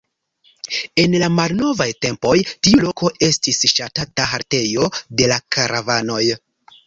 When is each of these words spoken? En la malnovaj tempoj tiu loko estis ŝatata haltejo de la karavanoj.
En 1.01 1.15
la 1.23 1.27
malnovaj 1.39 1.87
tempoj 2.05 2.31
tiu 2.67 2.79
loko 2.85 3.11
estis 3.27 3.61
ŝatata 3.73 4.27
haltejo 4.31 4.89
de 5.21 5.29
la 5.33 5.37
karavanoj. 5.57 6.23